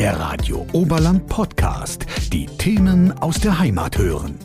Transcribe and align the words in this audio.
Der 0.00 0.18
Radio 0.18 0.66
Oberland 0.72 1.26
Podcast. 1.26 2.06
Die 2.32 2.46
Themen 2.46 3.12
aus 3.18 3.38
der 3.38 3.58
Heimat 3.58 3.98
hören. 3.98 4.38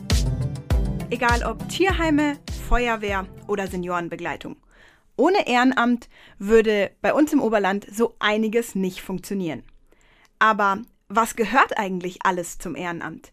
Egal 1.08 1.44
ob 1.44 1.66
Tierheime, 1.70 2.36
Feuerwehr 2.68 3.26
oder 3.46 3.66
Seniorenbegleitung. 3.66 4.56
Ohne 5.16 5.48
Ehrenamt 5.48 6.10
würde 6.38 6.90
bei 7.00 7.14
uns 7.14 7.32
im 7.32 7.40
Oberland 7.40 7.86
so 7.90 8.16
einiges 8.18 8.74
nicht 8.74 9.00
funktionieren. 9.00 9.62
Aber 10.38 10.82
was 11.08 11.36
gehört 11.36 11.78
eigentlich 11.78 12.18
alles 12.22 12.58
zum 12.58 12.76
Ehrenamt? 12.76 13.32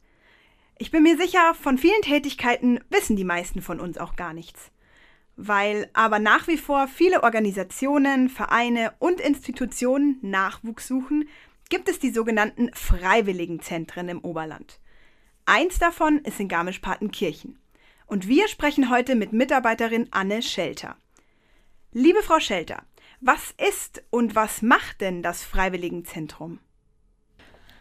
Ich 0.77 0.91
bin 0.91 1.03
mir 1.03 1.17
sicher, 1.17 1.53
von 1.61 1.77
vielen 1.77 2.03
Tätigkeiten 2.03 2.79
wissen 2.89 3.17
die 3.17 3.25
meisten 3.25 3.61
von 3.61 3.81
uns 3.81 3.97
auch 3.97 4.15
gar 4.15 4.31
nichts. 4.31 4.71
Weil 5.35 5.89
aber 5.91 6.19
nach 6.19 6.47
wie 6.47 6.57
vor 6.57 6.87
viele 6.87 7.21
Organisationen, 7.21 8.29
Vereine 8.29 8.93
und 8.99 9.19
Institutionen 9.19 10.19
Nachwuchs 10.21 10.87
suchen, 10.87 11.27
gibt 11.70 11.89
es 11.89 12.00
die 12.00 12.12
sogenannten 12.12 12.72
Freiwilligenzentren 12.73 14.09
im 14.09 14.23
Oberland. 14.23 14.80
Eins 15.45 15.80
davon 15.80 16.20
ist 16.20 16.40
in 16.40 16.48
Garmisch-Partenkirchen. 16.48 17.59
Und 18.05 18.27
wir 18.27 18.48
sprechen 18.48 18.90
heute 18.90 19.16
mit 19.16 19.34
Mitarbeiterin 19.34 20.07
Anne 20.12 20.41
Schelter. 20.41 20.98
Liebe 21.91 22.21
Frau 22.21 22.40
Schelter, 22.40 22.84
was 23.21 23.54
ist 23.70 24.04
und 24.09 24.35
was 24.35 24.62
macht 24.62 25.02
denn 25.02 25.23
das 25.23 25.44
Freiwilligenzentrum? 25.44 26.59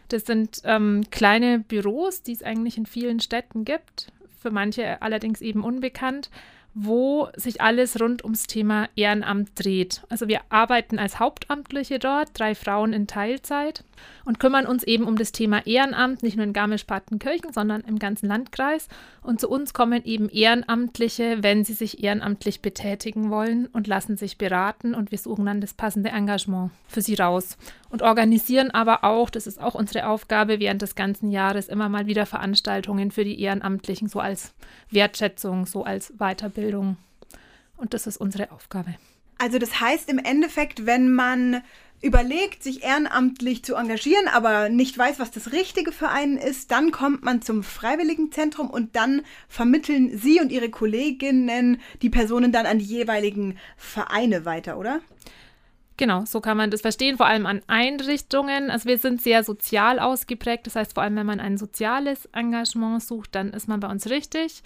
Das 0.09 0.25
sind 0.25 0.61
ähm, 0.63 1.03
kleine 1.11 1.59
Büros, 1.59 2.21
die 2.23 2.33
es 2.33 2.43
eigentlich 2.43 2.77
in 2.77 2.85
vielen 2.85 3.19
Städten 3.19 3.65
gibt, 3.65 4.11
für 4.37 4.51
manche 4.51 5.01
allerdings 5.01 5.41
eben 5.41 5.63
unbekannt, 5.63 6.29
wo 6.75 7.29
sich 7.35 7.61
alles 7.61 7.99
rund 8.01 8.23
ums 8.23 8.47
Thema 8.47 8.89
Ehrenamt 8.95 9.51
dreht. 9.55 10.01
Also 10.09 10.27
wir 10.27 10.41
arbeiten 10.49 10.97
als 10.97 11.19
Hauptamtliche 11.19 11.99
dort, 11.99 12.29
drei 12.33 12.55
Frauen 12.55 12.93
in 12.93 13.05
Teilzeit 13.05 13.83
und 14.25 14.39
kümmern 14.39 14.65
uns 14.65 14.83
eben 14.83 15.05
um 15.05 15.15
das 15.15 15.31
Thema 15.31 15.65
Ehrenamt, 15.67 16.23
nicht 16.23 16.35
nur 16.35 16.45
in 16.45 16.53
Garmisch-Partenkirchen, 16.53 17.53
sondern 17.53 17.81
im 17.81 17.99
ganzen 17.99 18.27
Landkreis. 18.27 18.87
Und 19.21 19.39
zu 19.39 19.49
uns 19.49 19.73
kommen 19.73 20.03
eben 20.03 20.29
Ehrenamtliche, 20.29 21.37
wenn 21.41 21.63
sie 21.63 21.73
sich 21.73 22.03
ehrenamtlich 22.03 22.61
betätigen 22.61 23.29
wollen 23.29 23.67
und 23.67 23.87
lassen 23.87 24.17
sich 24.17 24.37
beraten 24.37 24.95
und 24.95 25.11
wir 25.11 25.19
suchen 25.19 25.45
dann 25.45 25.61
das 25.61 25.73
passende 25.73 26.09
Engagement 26.09 26.71
für 26.87 27.01
sie 27.01 27.15
raus. 27.15 27.57
Und 27.93 28.01
organisieren 28.01 28.71
aber 28.71 29.03
auch, 29.03 29.29
das 29.29 29.45
ist 29.45 29.61
auch 29.61 29.75
unsere 29.75 30.07
Aufgabe, 30.07 30.59
während 30.59 30.81
des 30.81 30.95
ganzen 30.95 31.29
Jahres 31.29 31.67
immer 31.67 31.89
mal 31.89 32.07
wieder 32.07 32.25
Veranstaltungen 32.25 33.11
für 33.11 33.23
die 33.23 33.39
Ehrenamtlichen, 33.39 34.07
so 34.07 34.19
als 34.19 34.55
Wertschätzung, 34.89 35.67
so 35.67 35.83
als 35.83 36.11
Weiterbildung. 36.17 36.97
Und 37.77 37.93
das 37.93 38.07
ist 38.07 38.17
unsere 38.17 38.49
Aufgabe. 38.49 38.95
Also 39.37 39.59
das 39.59 39.79
heißt 39.79 40.09
im 40.09 40.17
Endeffekt, 40.17 40.87
wenn 40.87 41.13
man 41.13 41.61
überlegt, 42.01 42.63
sich 42.63 42.83
ehrenamtlich 42.83 43.63
zu 43.63 43.75
engagieren, 43.75 44.27
aber 44.27 44.69
nicht 44.69 44.97
weiß, 44.97 45.19
was 45.19 45.29
das 45.29 45.51
Richtige 45.51 45.91
für 45.91 46.09
einen 46.09 46.37
ist, 46.37 46.71
dann 46.71 46.89
kommt 46.89 47.23
man 47.23 47.43
zum 47.43 47.61
Freiwilligenzentrum 47.61 48.71
und 48.71 48.95
dann 48.95 49.21
vermitteln 49.47 50.17
Sie 50.17 50.41
und 50.41 50.51
Ihre 50.51 50.71
Kolleginnen 50.71 51.79
die 52.01 52.09
Personen 52.09 52.51
dann 52.51 52.65
an 52.65 52.79
die 52.79 52.85
jeweiligen 52.85 53.59
Vereine 53.77 54.45
weiter, 54.45 54.79
oder? 54.79 54.99
Genau, 55.97 56.25
so 56.25 56.41
kann 56.41 56.57
man 56.57 56.71
das 56.71 56.81
verstehen, 56.81 57.17
vor 57.17 57.27
allem 57.27 57.45
an 57.45 57.61
Einrichtungen. 57.67 58.71
Also 58.71 58.89
wir 58.89 58.97
sind 58.97 59.21
sehr 59.21 59.43
sozial 59.43 59.99
ausgeprägt, 59.99 60.65
das 60.65 60.75
heißt 60.75 60.93
vor 60.93 61.03
allem, 61.03 61.15
wenn 61.15 61.25
man 61.25 61.39
ein 61.39 61.57
soziales 61.57 62.25
Engagement 62.33 63.03
sucht, 63.03 63.35
dann 63.35 63.51
ist 63.51 63.67
man 63.67 63.79
bei 63.79 63.89
uns 63.89 64.09
richtig. 64.09 64.63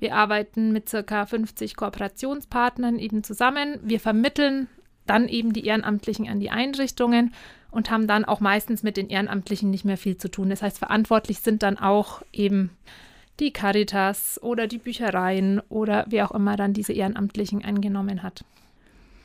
Wir 0.00 0.16
arbeiten 0.16 0.72
mit 0.72 0.88
circa 0.88 1.26
50 1.26 1.76
Kooperationspartnern 1.76 2.98
eben 2.98 3.22
zusammen. 3.22 3.78
Wir 3.82 4.00
vermitteln 4.00 4.68
dann 5.06 5.28
eben 5.28 5.52
die 5.52 5.64
Ehrenamtlichen 5.64 6.28
an 6.28 6.40
die 6.40 6.50
Einrichtungen 6.50 7.32
und 7.70 7.90
haben 7.90 8.06
dann 8.06 8.24
auch 8.24 8.40
meistens 8.40 8.82
mit 8.82 8.96
den 8.96 9.08
Ehrenamtlichen 9.08 9.70
nicht 9.70 9.84
mehr 9.84 9.96
viel 9.96 10.16
zu 10.16 10.28
tun. 10.28 10.50
Das 10.50 10.62
heißt, 10.62 10.78
verantwortlich 10.78 11.40
sind 11.40 11.62
dann 11.62 11.78
auch 11.78 12.22
eben 12.32 12.70
die 13.40 13.52
Caritas 13.52 14.40
oder 14.42 14.66
die 14.66 14.78
Büchereien 14.78 15.60
oder 15.68 16.04
wer 16.08 16.28
auch 16.28 16.34
immer 16.34 16.56
dann 16.56 16.72
diese 16.72 16.92
Ehrenamtlichen 16.92 17.64
angenommen 17.64 18.22
hat. 18.22 18.44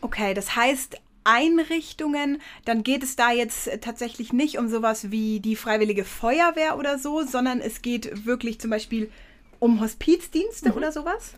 Okay, 0.01 0.33
das 0.33 0.55
heißt, 0.55 0.99
Einrichtungen, 1.23 2.41
dann 2.65 2.83
geht 2.83 3.03
es 3.03 3.15
da 3.15 3.31
jetzt 3.31 3.69
tatsächlich 3.81 4.33
nicht 4.33 4.57
um 4.57 4.67
sowas 4.67 5.11
wie 5.11 5.39
die 5.39 5.55
Freiwillige 5.55 6.05
Feuerwehr 6.05 6.77
oder 6.77 6.97
so, 6.97 7.23
sondern 7.23 7.61
es 7.61 7.81
geht 7.81 8.25
wirklich 8.25 8.59
zum 8.59 8.69
Beispiel 8.69 9.11
um 9.59 9.81
Hospizdienste 9.81 10.69
mhm. 10.69 10.75
oder 10.75 10.91
sowas? 10.91 11.33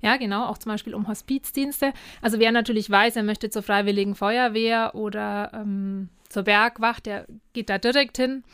Ja, 0.00 0.16
genau, 0.16 0.46
auch 0.46 0.58
zum 0.58 0.70
Beispiel 0.70 0.94
um 0.94 1.08
Hospizdienste. 1.08 1.92
Also 2.20 2.38
wer 2.38 2.52
natürlich 2.52 2.90
weiß, 2.90 3.16
er 3.16 3.22
möchte 3.22 3.48
zur 3.48 3.62
Freiwilligen 3.62 4.14
Feuerwehr 4.14 4.94
oder 4.94 5.50
ähm, 5.54 6.10
zur 6.28 6.42
Bergwacht, 6.42 7.06
der 7.06 7.26
geht 7.54 7.70
da 7.70 7.78
direkt 7.78 8.18
hin. 8.18 8.44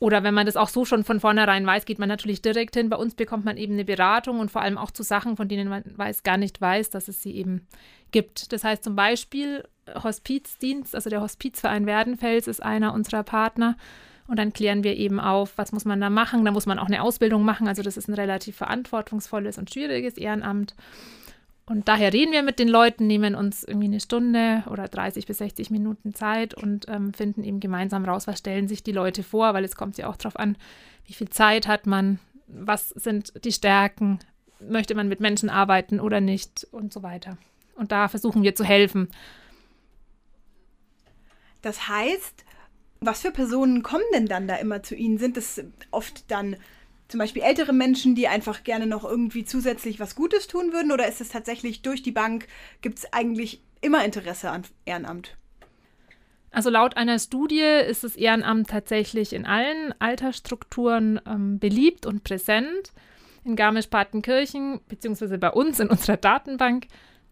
Oder 0.00 0.22
wenn 0.22 0.34
man 0.34 0.46
das 0.46 0.56
auch 0.56 0.68
so 0.68 0.84
schon 0.84 1.04
von 1.04 1.20
vornherein 1.20 1.66
weiß, 1.66 1.84
geht 1.84 1.98
man 1.98 2.08
natürlich 2.08 2.40
direkt 2.40 2.76
hin. 2.76 2.88
Bei 2.88 2.96
uns 2.96 3.14
bekommt 3.14 3.44
man 3.44 3.56
eben 3.56 3.74
eine 3.74 3.84
Beratung 3.84 4.38
und 4.38 4.50
vor 4.50 4.62
allem 4.62 4.78
auch 4.78 4.92
zu 4.92 5.02
Sachen, 5.02 5.36
von 5.36 5.48
denen 5.48 5.68
man 5.68 5.82
weiß, 5.96 6.22
gar 6.22 6.36
nicht 6.36 6.60
weiß, 6.60 6.90
dass 6.90 7.08
es 7.08 7.22
sie 7.22 7.34
eben 7.34 7.66
gibt. 8.12 8.52
Das 8.52 8.62
heißt 8.62 8.84
zum 8.84 8.94
Beispiel 8.94 9.64
Hospizdienst, 10.02 10.94
also 10.94 11.10
der 11.10 11.20
Hospizverein 11.20 11.86
Werdenfels 11.86 12.46
ist 12.46 12.62
einer 12.62 12.94
unserer 12.94 13.22
Partner. 13.22 13.76
Und 14.26 14.38
dann 14.38 14.52
klären 14.52 14.84
wir 14.84 14.96
eben 14.96 15.20
auf, 15.20 15.56
was 15.56 15.72
muss 15.72 15.86
man 15.86 16.00
da 16.00 16.10
machen. 16.10 16.44
Da 16.44 16.50
muss 16.50 16.66
man 16.66 16.78
auch 16.78 16.86
eine 16.86 17.02
Ausbildung 17.02 17.44
machen. 17.44 17.66
Also 17.66 17.82
das 17.82 17.96
ist 17.96 18.08
ein 18.08 18.14
relativ 18.14 18.56
verantwortungsvolles 18.56 19.56
und 19.56 19.70
schwieriges 19.70 20.18
Ehrenamt. 20.18 20.74
Und 21.64 21.88
daher 21.88 22.12
reden 22.12 22.32
wir 22.32 22.42
mit 22.42 22.58
den 22.58 22.68
Leuten, 22.68 23.06
nehmen 23.06 23.34
uns 23.34 23.62
irgendwie 23.62 23.88
eine 23.88 24.00
Stunde 24.00 24.64
oder 24.70 24.88
30 24.88 25.26
bis 25.26 25.38
60 25.38 25.70
Minuten 25.70 26.14
Zeit 26.14 26.54
und 26.54 26.86
ähm, 26.88 27.12
finden 27.12 27.44
eben 27.44 27.60
gemeinsam 27.60 28.06
raus, 28.06 28.26
was 28.26 28.38
stellen 28.38 28.68
sich 28.68 28.82
die 28.82 28.92
Leute 28.92 29.22
vor, 29.22 29.52
weil 29.52 29.64
es 29.64 29.76
kommt 29.76 29.98
ja 29.98 30.08
auch 30.08 30.16
darauf 30.16 30.38
an, 30.38 30.56
wie 31.06 31.12
viel 31.12 31.28
Zeit 31.28 31.68
hat 31.68 31.86
man, 31.86 32.20
was 32.46 32.88
sind 32.90 33.44
die 33.44 33.52
Stärken, 33.52 34.18
möchte 34.60 34.94
man 34.94 35.08
mit 35.08 35.20
Menschen 35.20 35.50
arbeiten 35.50 36.00
oder 36.00 36.20
nicht 36.20 36.66
und 36.70 36.92
so 36.92 37.02
weiter. 37.02 37.36
Und 37.76 37.92
da 37.92 38.08
versuchen 38.08 38.42
wir 38.42 38.54
zu 38.54 38.64
helfen. 38.64 39.08
Das 41.62 41.88
heißt, 41.88 42.44
was 43.00 43.22
für 43.22 43.30
Personen 43.30 43.82
kommen 43.82 44.04
denn 44.12 44.26
dann 44.26 44.48
da 44.48 44.56
immer 44.56 44.82
zu 44.82 44.94
Ihnen? 44.94 45.18
Sind 45.18 45.36
es 45.36 45.62
oft 45.90 46.30
dann 46.30 46.56
zum 47.08 47.18
Beispiel 47.18 47.42
ältere 47.42 47.72
Menschen, 47.72 48.14
die 48.14 48.28
einfach 48.28 48.64
gerne 48.64 48.86
noch 48.86 49.04
irgendwie 49.04 49.44
zusätzlich 49.44 49.98
was 49.98 50.14
Gutes 50.14 50.46
tun 50.46 50.72
würden? 50.72 50.92
Oder 50.92 51.08
ist 51.08 51.20
es 51.20 51.30
tatsächlich 51.30 51.82
durch 51.82 52.02
die 52.02 52.12
Bank, 52.12 52.46
gibt 52.82 52.98
es 52.98 53.12
eigentlich 53.12 53.62
immer 53.80 54.04
Interesse 54.04 54.50
an 54.50 54.64
Ehrenamt? 54.84 55.36
Also 56.50 56.70
laut 56.70 56.96
einer 56.96 57.18
Studie 57.18 57.60
ist 57.60 58.04
das 58.04 58.16
Ehrenamt 58.16 58.68
tatsächlich 58.68 59.32
in 59.32 59.46
allen 59.46 59.94
Altersstrukturen 59.98 61.20
ähm, 61.26 61.58
beliebt 61.58 62.06
und 62.06 62.24
präsent. 62.24 62.92
In 63.44 63.56
Garmisch-Partenkirchen, 63.56 64.80
beziehungsweise 64.88 65.38
bei 65.38 65.50
uns 65.50 65.78
in 65.80 65.88
unserer 65.88 66.16
Datenbank, 66.16 66.86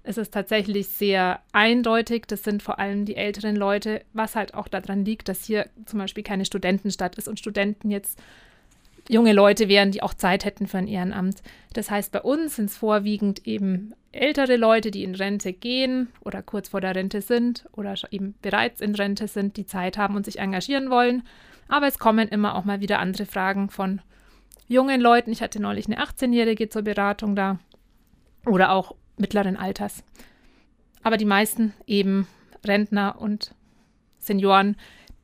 ist 0.06 0.18
es 0.18 0.30
tatsächlich 0.30 0.88
sehr 0.88 1.40
eindeutig. 1.52 2.24
Das 2.26 2.42
sind 2.42 2.62
vor 2.62 2.78
allem 2.78 3.04
die 3.04 3.16
älteren 3.16 3.56
Leute, 3.56 4.02
was 4.12 4.36
halt 4.36 4.54
auch 4.54 4.68
daran 4.68 5.04
liegt, 5.04 5.28
dass 5.28 5.44
hier 5.44 5.68
zum 5.84 5.98
Beispiel 5.98 6.22
keine 6.22 6.44
Studentenstadt 6.44 7.16
ist 7.16 7.28
und 7.28 7.38
Studenten 7.38 7.90
jetzt 7.90 8.18
junge 9.08 9.32
Leute 9.32 9.68
wären, 9.68 9.90
die 9.90 10.02
auch 10.02 10.14
Zeit 10.14 10.44
hätten 10.44 10.66
für 10.66 10.78
ein 10.78 10.88
Ehrenamt. 10.88 11.42
Das 11.74 11.90
heißt, 11.90 12.12
bei 12.12 12.20
uns 12.22 12.56
sind 12.56 12.66
es 12.66 12.76
vorwiegend 12.76 13.46
eben 13.46 13.94
ältere 14.12 14.56
Leute, 14.56 14.90
die 14.90 15.04
in 15.04 15.14
Rente 15.14 15.52
gehen 15.52 16.08
oder 16.20 16.42
kurz 16.42 16.70
vor 16.70 16.80
der 16.80 16.94
Rente 16.94 17.20
sind 17.20 17.66
oder 17.72 17.94
eben 18.10 18.34
bereits 18.42 18.80
in 18.80 18.94
Rente 18.94 19.28
sind, 19.28 19.56
die 19.56 19.66
Zeit 19.66 19.98
haben 19.98 20.16
und 20.16 20.24
sich 20.24 20.38
engagieren 20.38 20.90
wollen. 20.90 21.22
Aber 21.68 21.86
es 21.86 21.98
kommen 21.98 22.28
immer 22.28 22.54
auch 22.54 22.64
mal 22.64 22.80
wieder 22.80 22.98
andere 22.98 23.26
Fragen 23.26 23.70
von 23.70 24.00
jungen 24.68 25.00
Leuten. 25.00 25.32
Ich 25.32 25.42
hatte 25.42 25.60
neulich 25.60 25.86
eine 25.86 26.00
18-Jährige 26.00 26.68
zur 26.68 26.82
Beratung 26.82 27.36
da. 27.36 27.58
Oder 28.44 28.72
auch 28.72 28.94
mittleren 29.18 29.56
Alters. 29.56 30.04
Aber 31.02 31.16
die 31.16 31.24
meisten 31.24 31.72
eben 31.86 32.26
Rentner 32.64 33.20
und 33.20 33.54
Senioren, 34.18 34.76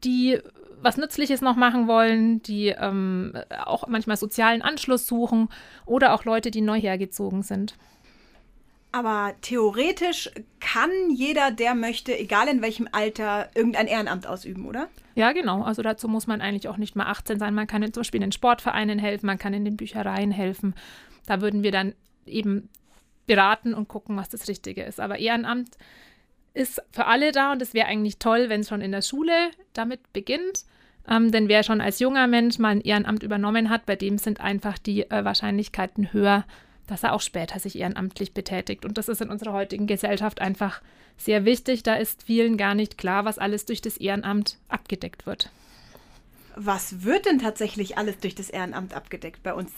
die 0.04 0.38
was 0.82 0.96
Nützliches 0.96 1.40
noch 1.40 1.56
machen 1.56 1.86
wollen, 1.86 2.42
die 2.42 2.68
ähm, 2.68 3.34
auch 3.64 3.86
manchmal 3.86 4.16
sozialen 4.16 4.62
Anschluss 4.62 5.06
suchen 5.06 5.48
oder 5.86 6.12
auch 6.12 6.24
Leute, 6.24 6.50
die 6.50 6.60
neu 6.60 6.80
hergezogen 6.80 7.42
sind. 7.42 7.76
Aber 8.94 9.32
theoretisch 9.40 10.30
kann 10.60 10.90
jeder, 11.10 11.50
der 11.50 11.74
möchte, 11.74 12.16
egal 12.18 12.48
in 12.48 12.60
welchem 12.60 12.88
Alter, 12.92 13.48
irgendein 13.54 13.86
Ehrenamt 13.86 14.26
ausüben, 14.26 14.66
oder? 14.66 14.88
Ja, 15.14 15.32
genau. 15.32 15.62
Also 15.62 15.80
dazu 15.80 16.08
muss 16.08 16.26
man 16.26 16.42
eigentlich 16.42 16.68
auch 16.68 16.76
nicht 16.76 16.94
mal 16.94 17.06
18 17.06 17.38
sein. 17.38 17.54
Man 17.54 17.66
kann 17.66 17.82
zum 17.90 18.02
Beispiel 18.02 18.18
in 18.18 18.28
den 18.28 18.32
Sportvereinen 18.32 18.98
helfen, 18.98 19.26
man 19.26 19.38
kann 19.38 19.54
in 19.54 19.64
den 19.64 19.78
Büchereien 19.78 20.30
helfen. 20.30 20.74
Da 21.26 21.40
würden 21.40 21.62
wir 21.62 21.72
dann 21.72 21.94
eben 22.26 22.68
beraten 23.26 23.74
und 23.74 23.88
gucken, 23.88 24.16
was 24.16 24.28
das 24.28 24.48
Richtige 24.48 24.82
ist. 24.82 25.00
Aber 25.00 25.18
Ehrenamt 25.18 25.76
ist 26.54 26.82
für 26.90 27.06
alle 27.06 27.32
da 27.32 27.52
und 27.52 27.62
es 27.62 27.74
wäre 27.74 27.86
eigentlich 27.86 28.18
toll, 28.18 28.48
wenn 28.48 28.60
es 28.60 28.68
schon 28.68 28.80
in 28.80 28.92
der 28.92 29.02
Schule 29.02 29.50
damit 29.72 30.12
beginnt. 30.12 30.64
Ähm, 31.08 31.32
denn 31.32 31.48
wer 31.48 31.62
schon 31.62 31.80
als 31.80 31.98
junger 31.98 32.26
Mensch 32.26 32.58
mal 32.58 32.68
ein 32.68 32.80
Ehrenamt 32.80 33.22
übernommen 33.22 33.70
hat, 33.70 33.86
bei 33.86 33.96
dem 33.96 34.18
sind 34.18 34.40
einfach 34.40 34.78
die 34.78 35.10
äh, 35.10 35.24
Wahrscheinlichkeiten 35.24 36.12
höher, 36.12 36.44
dass 36.86 37.02
er 37.02 37.14
auch 37.14 37.20
später 37.20 37.58
sich 37.58 37.78
ehrenamtlich 37.78 38.34
betätigt. 38.34 38.84
Und 38.84 38.98
das 38.98 39.08
ist 39.08 39.20
in 39.20 39.30
unserer 39.30 39.52
heutigen 39.52 39.86
Gesellschaft 39.86 40.40
einfach 40.40 40.80
sehr 41.16 41.44
wichtig. 41.44 41.82
Da 41.82 41.94
ist 41.94 42.22
vielen 42.22 42.56
gar 42.56 42.74
nicht 42.74 42.98
klar, 42.98 43.24
was 43.24 43.38
alles 43.38 43.66
durch 43.66 43.80
das 43.80 43.96
Ehrenamt 43.96 44.58
abgedeckt 44.68 45.26
wird. 45.26 45.50
Was 46.54 47.02
wird 47.02 47.26
denn 47.26 47.38
tatsächlich 47.38 47.96
alles 47.96 48.18
durch 48.18 48.34
das 48.34 48.50
Ehrenamt 48.50 48.94
abgedeckt 48.94 49.42
bei 49.42 49.54
uns? 49.54 49.72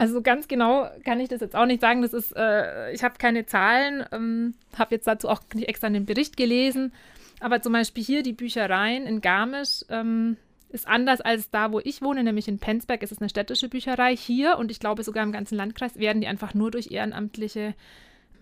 Also 0.00 0.22
ganz 0.22 0.48
genau 0.48 0.88
kann 1.04 1.20
ich 1.20 1.28
das 1.28 1.42
jetzt 1.42 1.54
auch 1.54 1.66
nicht 1.66 1.82
sagen. 1.82 2.00
Das 2.00 2.14
ist, 2.14 2.34
äh, 2.34 2.90
ich 2.92 3.04
habe 3.04 3.16
keine 3.18 3.44
Zahlen, 3.44 4.02
ähm, 4.12 4.54
habe 4.78 4.94
jetzt 4.94 5.06
dazu 5.06 5.28
auch 5.28 5.42
nicht 5.52 5.68
extra 5.68 5.88
einen 5.88 6.06
Bericht 6.06 6.38
gelesen. 6.38 6.94
Aber 7.38 7.60
zum 7.60 7.74
Beispiel 7.74 8.02
hier 8.02 8.22
die 8.22 8.32
Büchereien 8.32 9.04
in 9.04 9.20
Garmisch 9.20 9.84
ähm, 9.90 10.38
ist 10.70 10.88
anders 10.88 11.20
als 11.20 11.50
da, 11.50 11.70
wo 11.70 11.80
ich 11.80 12.00
wohne, 12.00 12.24
nämlich 12.24 12.48
in 12.48 12.58
Penzberg 12.58 13.02
ist 13.02 13.12
es 13.12 13.20
eine 13.20 13.28
städtische 13.28 13.68
Bücherei. 13.68 14.16
Hier 14.16 14.56
und 14.56 14.70
ich 14.70 14.80
glaube 14.80 15.02
sogar 15.02 15.22
im 15.22 15.32
ganzen 15.32 15.56
Landkreis 15.56 15.98
werden 15.98 16.22
die 16.22 16.28
einfach 16.28 16.54
nur 16.54 16.70
durch 16.70 16.90
ehrenamtliche 16.90 17.74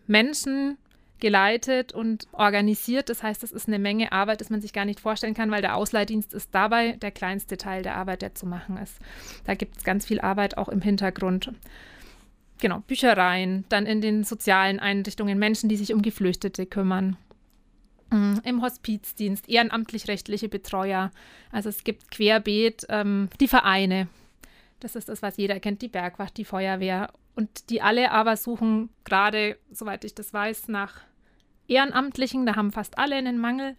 Menschen 0.06 0.78
geleitet 1.20 1.92
und 1.92 2.26
organisiert. 2.32 3.08
Das 3.08 3.22
heißt, 3.22 3.42
das 3.42 3.52
ist 3.52 3.68
eine 3.68 3.78
Menge 3.78 4.12
Arbeit, 4.12 4.40
das 4.40 4.50
man 4.50 4.60
sich 4.60 4.72
gar 4.72 4.84
nicht 4.84 5.00
vorstellen 5.00 5.34
kann, 5.34 5.50
weil 5.50 5.62
der 5.62 5.76
Ausleihdienst 5.76 6.34
ist 6.34 6.54
dabei 6.54 6.92
der 6.92 7.10
kleinste 7.10 7.56
Teil 7.56 7.82
der 7.82 7.96
Arbeit, 7.96 8.22
der 8.22 8.34
zu 8.34 8.46
machen 8.46 8.76
ist. 8.76 8.98
Da 9.44 9.54
gibt 9.54 9.76
es 9.76 9.84
ganz 9.84 10.06
viel 10.06 10.20
Arbeit 10.20 10.56
auch 10.56 10.68
im 10.68 10.80
Hintergrund. 10.80 11.52
Genau, 12.60 12.80
Büchereien, 12.86 13.64
dann 13.68 13.86
in 13.86 14.00
den 14.00 14.24
sozialen 14.24 14.80
Einrichtungen, 14.80 15.38
Menschen, 15.38 15.68
die 15.68 15.76
sich 15.76 15.92
um 15.92 16.02
Geflüchtete 16.02 16.66
kümmern. 16.66 17.16
Mm, 18.10 18.38
Im 18.42 18.62
Hospizdienst, 18.62 19.48
ehrenamtlich-rechtliche 19.48 20.48
Betreuer. 20.48 21.12
Also 21.52 21.68
es 21.68 21.84
gibt 21.84 22.10
querbeet 22.10 22.86
ähm, 22.88 23.28
die 23.40 23.48
Vereine. 23.48 24.08
Das 24.80 24.96
ist 24.96 25.08
das, 25.08 25.22
was 25.22 25.36
jeder 25.36 25.60
kennt, 25.60 25.82
die 25.82 25.88
Bergwacht, 25.88 26.36
die 26.36 26.44
Feuerwehr. 26.44 27.12
Und 27.34 27.70
die 27.70 27.82
alle 27.82 28.10
aber 28.10 28.36
suchen 28.36 28.90
gerade, 29.04 29.58
soweit 29.70 30.04
ich 30.04 30.14
das 30.14 30.32
weiß, 30.32 30.68
nach 30.68 31.00
Ehrenamtlichen, 31.68 32.46
da 32.46 32.56
haben 32.56 32.72
fast 32.72 32.98
alle 32.98 33.16
einen 33.16 33.38
Mangel, 33.38 33.76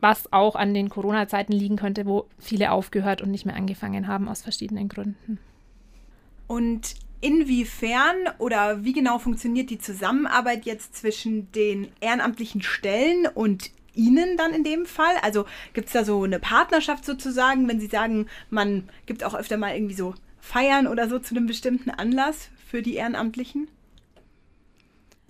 was 0.00 0.32
auch 0.32 0.56
an 0.56 0.74
den 0.74 0.88
Corona-Zeiten 0.88 1.52
liegen 1.52 1.76
könnte, 1.76 2.06
wo 2.06 2.28
viele 2.38 2.72
aufgehört 2.72 3.22
und 3.22 3.30
nicht 3.30 3.46
mehr 3.46 3.56
angefangen 3.56 4.08
haben 4.08 4.28
aus 4.28 4.42
verschiedenen 4.42 4.88
Gründen. 4.88 5.38
Und 6.46 6.94
inwiefern 7.20 8.16
oder 8.38 8.84
wie 8.84 8.92
genau 8.92 9.18
funktioniert 9.18 9.70
die 9.70 9.78
Zusammenarbeit 9.78 10.64
jetzt 10.66 10.96
zwischen 10.96 11.50
den 11.52 11.88
ehrenamtlichen 12.00 12.62
Stellen 12.62 13.26
und 13.26 13.70
Ihnen 13.96 14.36
dann 14.36 14.52
in 14.52 14.64
dem 14.64 14.86
Fall? 14.86 15.14
Also 15.22 15.46
gibt 15.72 15.88
es 15.88 15.92
da 15.92 16.04
so 16.04 16.22
eine 16.22 16.38
Partnerschaft 16.38 17.04
sozusagen, 17.04 17.68
wenn 17.68 17.80
Sie 17.80 17.88
sagen, 17.88 18.26
man 18.50 18.88
gibt 19.06 19.24
auch 19.24 19.34
öfter 19.34 19.56
mal 19.56 19.74
irgendwie 19.74 19.94
so 19.94 20.14
Feiern 20.40 20.86
oder 20.86 21.08
so 21.08 21.18
zu 21.18 21.34
einem 21.34 21.46
bestimmten 21.46 21.90
Anlass 21.90 22.50
für 22.66 22.82
die 22.82 22.94
Ehrenamtlichen? 22.94 23.68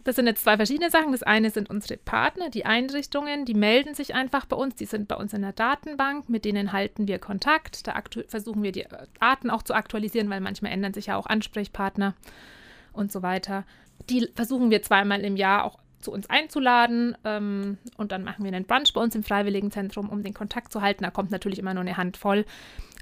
Das 0.07 0.15
sind 0.15 0.29
jetzt 0.29 0.45
zwei 0.45 0.57
verschiedene 0.57 0.89
Sachen. 0.89 1.11
Das 1.11 1.25
eine 1.25 1.51
sind 1.51 1.69
unsere 1.69 1.97
Partner, 1.97 2.49
die 2.49 2.65
Einrichtungen, 2.65 3.45
die 3.45 3.55
melden 3.55 3.95
sich 3.95 4.15
einfach 4.15 4.47
bei 4.47 4.55
uns, 4.55 4.77
die 4.77 4.85
sind 4.85 5.09
bei 5.09 5.17
uns 5.17 5.33
in 5.33 5.43
der 5.43 5.53
Datenbank, 5.53 6.29
mit 6.29 6.45
denen 6.45 6.73
halten 6.73 7.09
wir 7.09 7.19
Kontakt. 7.19 7.89
Da 7.89 8.01
versuchen 8.29 8.63
wir 8.63 8.71
die 8.71 8.87
Daten 9.19 9.51
auch 9.51 9.65
zu 9.65 9.75
aktualisieren, 9.75 10.31
weil 10.31 10.41
manchmal 10.41 10.71
ändern 10.71 10.95
sich 10.95 11.07
ja 11.07 11.17
auch 11.17 11.27
Ansprechpartner 11.27 12.15
und 12.93 13.11
so 13.11 13.23
weiter. 13.23 13.65
Die 14.09 14.29
versuchen 14.37 14.71
wir 14.71 14.81
zweimal 14.81 15.23
im 15.23 15.37
Jahr 15.37 15.65
auch 15.65 15.81
zu 16.07 16.13
uns 16.13 16.31
einzuladen 16.31 17.17
ähm, 17.25 17.79
und 17.97 18.13
dann 18.13 18.23
machen 18.23 18.45
wir 18.45 18.53
einen 18.53 18.65
Brunch 18.65 18.93
bei 18.95 19.01
uns 19.01 19.17
im 19.17 19.25
Freiwilligenzentrum, 19.25 20.09
um 20.09 20.23
den 20.23 20.35
Kontakt 20.35 20.73
zu 20.73 20.81
halten. 20.81 21.03
Da 21.03 21.11
kommt 21.11 21.33
natürlich 21.33 21.59
immer 21.59 21.75
nur 21.75 21.81
eine 21.81 21.97
Handvoll. 21.97 22.45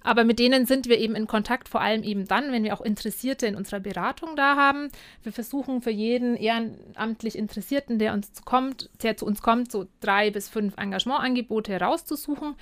Aber 0.03 0.25
mit 0.25 0.39
denen 0.39 0.65
sind 0.65 0.89
wir 0.89 0.99
eben 0.99 1.15
in 1.15 1.27
Kontakt, 1.27 1.69
vor 1.69 1.83
allem 1.83 2.03
eben 2.03 2.27
dann, 2.27 2.51
wenn 2.51 2.65
wir 2.65 2.75
auch 2.75 2.81
Interessierte 2.81 3.47
in 3.47 3.57
unserer 3.57 3.81
Beratung 3.81 4.37
da 4.37 4.57
haben. 4.57 4.89
Wir 5.23 5.33
versuchen 5.33 5.83
für 5.83 5.91
jeden 5.91 6.35
ehrenamtlich 6.37 7.37
Interessierten, 7.37 7.99
der 7.99 8.15
uns 8.15 8.43
kommt, 8.45 8.89
der 9.03 9.17
zu 9.17 9.27
uns 9.27 9.43
kommt, 9.43 9.71
so 9.71 9.87
drei 10.01 10.31
bis 10.31 10.49
fünf 10.49 10.77
Engagementangebote 10.79 11.73
herauszusuchen. 11.73 12.55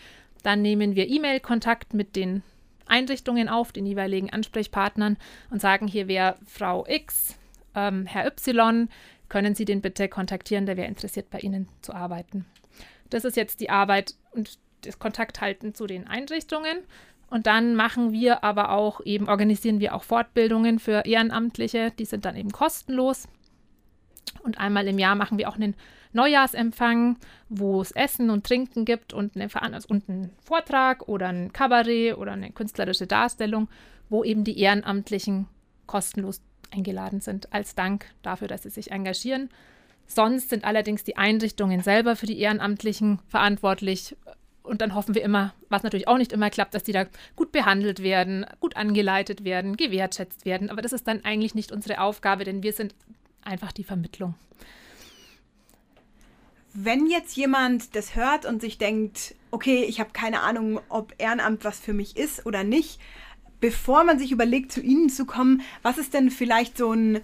Dann 0.42 0.60
nehmen 0.62 0.96
wir 0.96 1.08
E-Mail-Kontakt 1.08 1.94
mit 1.94 2.16
den 2.16 2.42
Einrichtungen 2.86 3.48
auf, 3.48 3.70
den 3.70 3.86
jeweiligen 3.86 4.30
Ansprechpartnern 4.30 5.16
und 5.50 5.60
sagen, 5.60 5.86
hier 5.86 6.08
wäre 6.08 6.36
Frau 6.46 6.84
X, 6.88 7.36
ähm, 7.74 8.06
Herr 8.06 8.26
Y, 8.26 8.88
können 9.32 9.54
Sie 9.54 9.64
den 9.64 9.80
bitte 9.80 10.08
kontaktieren, 10.08 10.66
der 10.66 10.76
wäre 10.76 10.88
interessiert, 10.88 11.30
bei 11.30 11.38
Ihnen 11.38 11.66
zu 11.80 11.94
arbeiten. 11.94 12.44
Das 13.08 13.24
ist 13.24 13.34
jetzt 13.34 13.60
die 13.60 13.70
Arbeit 13.70 14.14
und 14.32 14.58
das 14.82 14.98
Kontakt 14.98 15.40
halten 15.40 15.74
zu 15.74 15.86
den 15.86 16.06
Einrichtungen. 16.06 16.80
Und 17.30 17.46
dann 17.46 17.74
machen 17.74 18.12
wir 18.12 18.44
aber 18.44 18.72
auch 18.72 19.00
eben, 19.06 19.30
organisieren 19.30 19.80
wir 19.80 19.94
auch 19.94 20.02
Fortbildungen 20.02 20.78
für 20.78 21.06
Ehrenamtliche, 21.06 21.92
die 21.98 22.04
sind 22.04 22.26
dann 22.26 22.36
eben 22.36 22.50
kostenlos. 22.50 23.26
Und 24.42 24.58
einmal 24.58 24.86
im 24.86 24.98
Jahr 24.98 25.14
machen 25.14 25.38
wir 25.38 25.48
auch 25.48 25.56
einen 25.56 25.76
Neujahrsempfang, 26.12 27.16
wo 27.48 27.80
es 27.80 27.92
Essen 27.92 28.28
und 28.28 28.44
Trinken 28.44 28.84
gibt 28.84 29.14
und, 29.14 29.34
eine 29.34 29.48
und 29.88 30.10
einen 30.10 30.30
Vortrag 30.44 31.08
oder 31.08 31.28
ein 31.28 31.54
Kabarett 31.54 32.18
oder 32.18 32.32
eine 32.32 32.52
künstlerische 32.52 33.06
Darstellung, 33.06 33.70
wo 34.10 34.24
eben 34.24 34.44
die 34.44 34.58
Ehrenamtlichen 34.58 35.48
kostenlos 35.86 36.42
eingeladen 36.72 37.20
sind, 37.20 37.52
als 37.52 37.74
Dank 37.74 38.06
dafür, 38.22 38.48
dass 38.48 38.62
sie 38.62 38.70
sich 38.70 38.90
engagieren. 38.90 39.50
Sonst 40.06 40.50
sind 40.50 40.64
allerdings 40.64 41.04
die 41.04 41.16
Einrichtungen 41.16 41.80
selber 41.80 42.16
für 42.16 42.26
die 42.26 42.38
Ehrenamtlichen 42.38 43.20
verantwortlich, 43.28 44.16
und 44.62 44.80
dann 44.80 44.94
hoffen 44.94 45.14
wir 45.14 45.22
immer, 45.22 45.54
was 45.68 45.82
natürlich 45.82 46.08
auch 46.08 46.18
nicht 46.18 46.32
immer 46.32 46.50
klappt, 46.50 46.74
dass 46.74 46.84
die 46.84 46.92
da 46.92 47.06
gut 47.36 47.52
behandelt 47.52 48.02
werden, 48.02 48.46
gut 48.60 48.76
angeleitet 48.76 49.44
werden, 49.44 49.76
gewertschätzt 49.76 50.44
werden. 50.44 50.70
Aber 50.70 50.82
das 50.82 50.92
ist 50.92 51.08
dann 51.08 51.24
eigentlich 51.24 51.54
nicht 51.54 51.72
unsere 51.72 52.00
Aufgabe, 52.00 52.44
denn 52.44 52.62
wir 52.62 52.72
sind 52.72 52.94
einfach 53.42 53.72
die 53.72 53.84
Vermittlung. 53.84 54.34
Wenn 56.74 57.06
jetzt 57.06 57.36
jemand 57.36 57.94
das 57.96 58.14
hört 58.14 58.46
und 58.46 58.62
sich 58.62 58.78
denkt, 58.78 59.34
okay, 59.50 59.84
ich 59.84 60.00
habe 60.00 60.10
keine 60.12 60.40
Ahnung, 60.40 60.80
ob 60.88 61.12
Ehrenamt 61.18 61.64
was 61.64 61.78
für 61.78 61.92
mich 61.92 62.16
ist 62.16 62.46
oder 62.46 62.64
nicht, 62.64 62.98
bevor 63.62 64.04
man 64.04 64.18
sich 64.18 64.32
überlegt, 64.32 64.72
zu 64.72 64.82
Ihnen 64.82 65.08
zu 65.08 65.24
kommen, 65.24 65.62
was 65.80 65.96
ist 65.96 66.12
denn 66.12 66.30
vielleicht 66.30 66.76
so 66.76 66.92
ein 66.92 67.22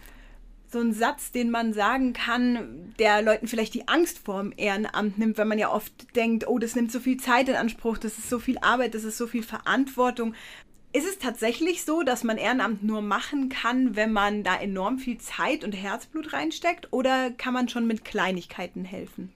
so 0.71 0.81
ein 0.81 0.93
Satz, 0.93 1.33
den 1.33 1.51
man 1.51 1.73
sagen 1.73 2.13
kann, 2.13 2.93
der 2.99 3.23
Leuten 3.23 3.49
vielleicht 3.49 3.73
die 3.73 3.89
Angst 3.89 4.19
vor 4.19 4.43
dem 4.43 4.53
Ehrenamt 4.55 5.17
nimmt, 5.17 5.39
weil 5.39 5.47
man 5.47 5.59
ja 5.59 5.73
oft 5.73 6.15
denkt, 6.15 6.47
oh, 6.47 6.59
das 6.59 6.77
nimmt 6.77 6.93
so 6.93 7.01
viel 7.01 7.17
Zeit 7.17 7.49
in 7.49 7.55
Anspruch, 7.55 7.97
das 7.97 8.19
ist 8.19 8.29
so 8.29 8.39
viel 8.39 8.59
Arbeit, 8.59 8.95
das 8.95 9.05
ist 9.05 9.17
so 9.17 9.27
viel 9.27 9.43
Verantwortung. 9.43 10.35
Ist 10.93 11.09
es 11.09 11.19
tatsächlich 11.19 11.85
so, 11.85 12.03
dass 12.03 12.23
man 12.23 12.37
Ehrenamt 12.37 12.83
nur 12.83 13.01
machen 13.01 13.49
kann, 13.49 13.97
wenn 13.97 14.13
man 14.13 14.43
da 14.43 14.57
enorm 14.57 14.99
viel 14.99 15.17
Zeit 15.17 15.65
und 15.65 15.73
Herzblut 15.73 16.35
reinsteckt? 16.35 16.93
Oder 16.93 17.31
kann 17.31 17.55
man 17.55 17.71
schon 17.71 17.87
mit 17.87 18.05
Kleinigkeiten 18.05 18.85
helfen? 18.85 19.33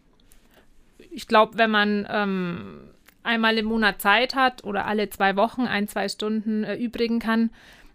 Ich 1.10 1.28
glaube, 1.28 1.56
wenn 1.56 1.70
man 1.70 2.06
ähm, 2.10 2.91
einmal 3.22 3.58
im 3.58 3.66
Monat 3.66 4.00
Zeit 4.00 4.34
hat 4.34 4.64
oder 4.64 4.86
alle 4.86 5.10
zwei 5.10 5.36
Wochen 5.36 5.62
ein, 5.62 5.88
zwei 5.88 6.08
Stunden 6.08 6.64
äh, 6.64 6.76
übrigen 6.76 7.18
kann, 7.18 7.50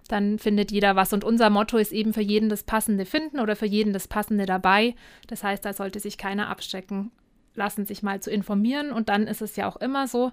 dann 0.07 0.39
findet 0.39 0.71
jeder 0.71 0.95
was. 0.95 1.13
Und 1.13 1.23
unser 1.23 1.49
Motto 1.49 1.77
ist 1.77 1.91
eben 1.91 2.13
für 2.13 2.21
jeden 2.21 2.49
das 2.49 2.63
Passende 2.63 3.05
finden 3.05 3.39
oder 3.39 3.55
für 3.55 3.65
jeden 3.65 3.93
das 3.93 4.07
Passende 4.07 4.45
dabei. 4.45 4.95
Das 5.27 5.43
heißt, 5.43 5.65
da 5.65 5.73
sollte 5.73 5.99
sich 5.99 6.17
keiner 6.17 6.49
abschrecken 6.49 7.11
lassen, 7.55 7.85
sich 7.85 8.03
mal 8.03 8.21
zu 8.21 8.31
informieren. 8.31 8.91
Und 8.91 9.09
dann 9.09 9.27
ist 9.27 9.41
es 9.41 9.55
ja 9.55 9.67
auch 9.67 9.77
immer 9.77 10.07
so, 10.07 10.31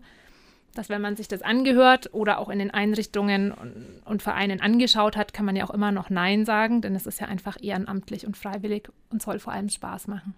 dass 0.75 0.89
wenn 0.89 1.01
man 1.01 1.17
sich 1.17 1.29
das 1.29 1.43
angehört 1.43 2.13
oder 2.13 2.39
auch 2.39 2.49
in 2.49 2.59
den 2.59 2.71
Einrichtungen 2.71 3.53
und, 3.53 4.03
und, 4.05 4.23
Vereinen 4.23 4.61
angeschaut 4.61 5.17
hat, 5.17 5.33
kann 5.33 5.47
man 5.47 5.57
ja 5.57 5.65
auch 5.65 5.71
immer 5.71 5.93
noch 5.93 6.11
Nein 6.11 6.45
sagen, 6.45 6.81
denn 6.83 6.95
es 6.97 7.07
ist 7.07 7.21
ja 7.21 7.29
einfach 7.29 7.57
ehrenamtlich 7.61 8.27
und 8.27 8.37
freiwillig 8.37 8.89
und 9.11 9.23
soll 9.23 9.39
vor 9.39 9.53
allem 9.53 9.69
Spaß 9.69 10.09
machen. 10.09 10.35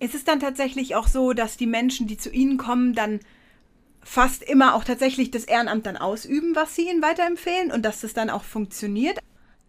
Ist 0.00 0.14
es 0.14 0.24
dann 0.24 0.40
tatsächlich 0.40 0.96
auch 0.96 1.08
so, 1.08 1.32
dass 1.32 1.56
die 1.56 1.66
Menschen, 1.66 2.06
die 2.06 2.16
zu 2.16 2.30
Ihnen 2.30 2.58
kommen, 2.58 2.94
dann 2.94 3.20
fast 4.04 4.42
immer 4.42 4.74
auch 4.74 4.84
tatsächlich 4.84 5.30
das 5.30 5.44
Ehrenamt 5.44 5.86
dann 5.86 5.96
ausüben, 5.96 6.54
was 6.54 6.76
sie 6.76 6.88
ihnen 6.88 7.02
weiterempfehlen 7.02 7.72
und 7.72 7.84
dass 7.84 8.02
das 8.02 8.12
dann 8.12 8.30
auch 8.30 8.44
funktioniert. 8.44 9.18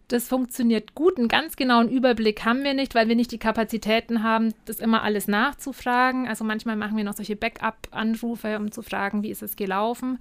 Das 0.08 0.28
funktioniert 0.28 0.94
gut. 0.94 1.18
Einen 1.18 1.26
ganz 1.26 1.56
genauen 1.56 1.88
Überblick 1.88 2.44
haben 2.44 2.62
wir 2.62 2.74
nicht, 2.74 2.94
weil 2.94 3.08
wir 3.08 3.16
nicht 3.16 3.32
die 3.32 3.38
Kapazitäten 3.38 4.22
haben, 4.22 4.54
das 4.64 4.78
immer 4.78 5.02
alles 5.02 5.26
nachzufragen. 5.26 6.28
Also 6.28 6.44
manchmal 6.44 6.76
machen 6.76 6.96
wir 6.96 7.02
noch 7.02 7.16
solche 7.16 7.34
Backup-Anrufe, 7.34 8.56
um 8.56 8.70
zu 8.70 8.82
fragen, 8.82 9.24
wie 9.24 9.30
ist 9.30 9.42
es 9.42 9.56
gelaufen. 9.56 10.20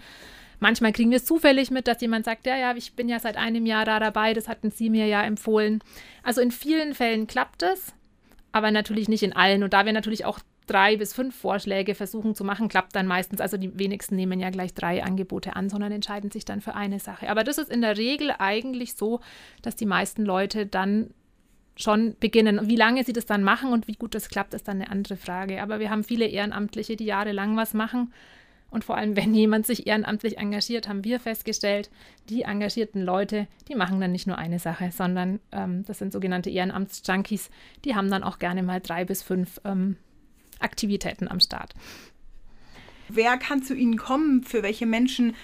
Manchmal 0.60 0.94
kriegen 0.94 1.12
wir 1.12 1.18
es 1.18 1.26
zufällig 1.26 1.70
mit, 1.70 1.88
dass 1.88 2.02
jemand 2.02 2.26
sagt, 2.26 2.48
ja, 2.48 2.58
ja, 2.58 2.76
ich 2.76 2.94
bin 2.94 3.10
ja 3.10 3.20
seit 3.20 3.38
einem 3.38 3.68
Jahr 3.68 3.86
da 3.86 4.00
dabei, 4.00 4.34
das 4.34 4.48
hatten 4.48 4.72
Sie 4.72 4.90
mir 4.90 5.06
ja 5.06 5.22
empfohlen. 5.22 5.84
Also 6.24 6.42
in 6.42 6.50
vielen 6.50 6.96
Fällen 6.96 7.28
klappt 7.28 7.62
es, 7.62 7.94
aber 8.56 8.72
natürlich 8.72 9.10
nicht 9.10 9.22
in 9.22 9.36
allen. 9.36 9.64
Und 9.64 9.74
da 9.74 9.86
wir 9.86 9.92
natürlich 9.92 10.24
auch 10.24 10.40
drei 10.66 10.96
bis 10.96 11.14
fünf 11.14 11.36
Vorschläge 11.36 11.94
versuchen 11.94 12.36
zu 12.36 12.46
machen, 12.46 12.70
klappt 12.70 12.96
dann 12.96 13.06
meistens. 13.06 13.42
Also 13.42 13.58
die 13.58 13.78
wenigsten 13.78 14.16
nehmen 14.16 14.40
ja 14.40 14.50
gleich 14.50 14.74
drei 14.74 15.04
Angebote 15.04 15.58
an, 15.58 15.68
sondern 15.68 15.92
entscheiden 15.92 16.32
sich 16.32 16.46
dann 16.46 16.62
für 16.62 16.74
eine 16.74 17.02
Sache. 17.02 17.30
Aber 17.30 17.44
das 17.44 17.58
ist 17.58 17.70
in 17.70 17.82
der 17.82 17.98
Regel 17.98 18.34
eigentlich 18.40 18.96
so, 18.96 19.20
dass 19.62 19.76
die 19.76 19.86
meisten 19.86 20.24
Leute 20.24 20.66
dann 20.66 21.10
schon 21.76 22.16
beginnen. 22.18 22.70
Wie 22.70 22.78
lange 22.78 23.04
sie 23.04 23.12
das 23.12 23.26
dann 23.26 23.44
machen 23.44 23.74
und 23.74 23.90
wie 23.90 23.98
gut 23.98 24.16
das 24.16 24.30
klappt, 24.30 24.54
ist 24.54 24.70
dann 24.70 24.82
eine 24.82 24.90
andere 24.90 25.18
Frage. 25.18 25.62
Aber 25.62 25.82
wir 25.82 25.90
haben 25.90 26.06
viele 26.06 26.26
Ehrenamtliche, 26.26 26.96
die 26.96 27.04
jahrelang 27.04 27.58
was 27.58 27.74
machen. 27.74 28.14
Und 28.70 28.84
vor 28.84 28.98
allem, 28.98 29.16
wenn 29.16 29.34
jemand 29.34 29.66
sich 29.66 29.88
ehrenamtlich 29.88 30.38
engagiert, 30.38 30.90
haben 30.90 31.04
wir 31.04 31.20
festgestellt, 31.20 31.90
die 32.30 32.42
engagierten 32.42 33.02
Leute, 33.02 33.48
die 33.70 33.76
machen 33.76 34.02
dann 34.02 34.12
nicht 34.12 34.28
nur 34.28 34.38
eine 34.38 34.60
Sache, 34.60 34.92
sondern 34.92 35.40
ähm, 35.52 35.86
das 35.86 36.00
sind 36.00 36.12
sogenannte 36.12 36.50
Ehrenamtsjunkies, 36.50 37.50
die 37.86 37.96
haben 37.96 38.10
dann 38.10 38.24
auch 38.24 38.40
gerne 38.40 38.64
mal 38.64 38.82
drei 38.82 39.06
bis 39.06 39.24
fünf 39.24 39.62
ähm, 39.64 39.98
Aktivitäten 40.60 41.28
am 41.28 41.40
Start. 41.40 41.74
Wer 43.08 43.38
kann 43.38 43.64
zu 43.64 43.76
Ihnen 43.76 43.98
kommen? 43.98 44.44
Für 44.44 44.64
welche 44.64 44.86
Menschen 44.86 45.36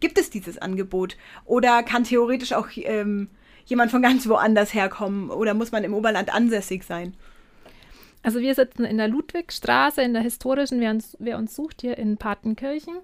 gibt 0.00 0.18
es 0.18 0.30
dieses 0.30 0.58
Angebot? 0.58 1.16
Oder 1.44 1.82
kann 1.82 2.04
theoretisch 2.04 2.52
auch 2.52 2.68
ähm, 2.76 3.28
jemand 3.64 3.90
von 3.90 4.02
ganz 4.02 4.28
woanders 4.28 4.74
herkommen? 4.74 5.30
Oder 5.30 5.54
muss 5.54 5.72
man 5.72 5.84
im 5.84 5.94
Oberland 5.94 6.32
ansässig 6.32 6.84
sein? 6.84 7.14
Also 8.26 8.40
wir 8.40 8.56
sitzen 8.56 8.84
in 8.84 8.96
der 8.96 9.06
Ludwigstraße, 9.06 10.02
in 10.02 10.12
der 10.12 10.20
historischen, 10.20 10.80
wer 10.80 10.90
uns, 10.90 11.16
wer 11.20 11.38
uns 11.38 11.54
sucht, 11.54 11.82
hier 11.82 11.96
in 11.96 12.16
Partenkirchen. 12.16 12.96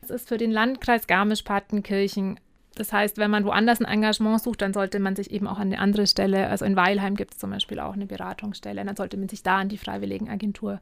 Das 0.00 0.10
ist 0.10 0.28
für 0.28 0.36
den 0.36 0.50
Landkreis 0.50 1.06
Garmisch-Partenkirchen. 1.06 2.40
Das 2.74 2.92
heißt, 2.92 3.18
wenn 3.18 3.30
man 3.30 3.44
woanders 3.44 3.78
ein 3.80 3.86
Engagement 3.86 4.42
sucht, 4.42 4.60
dann 4.60 4.74
sollte 4.74 4.98
man 4.98 5.14
sich 5.14 5.30
eben 5.30 5.46
auch 5.46 5.60
an 5.60 5.68
eine 5.68 5.78
andere 5.78 6.08
Stelle, 6.08 6.48
also 6.48 6.64
in 6.64 6.74
Weilheim 6.74 7.14
gibt 7.14 7.34
es 7.34 7.38
zum 7.38 7.50
Beispiel 7.50 7.78
auch 7.78 7.92
eine 7.92 8.06
Beratungsstelle, 8.06 8.84
dann 8.84 8.96
sollte 8.96 9.16
man 9.16 9.28
sich 9.28 9.44
da 9.44 9.58
an 9.58 9.68
die 9.68 9.78
Freiwilligenagentur 9.78 10.80